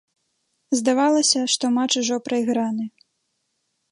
[0.79, 2.85] Здавалася, што матч ужо прайграны.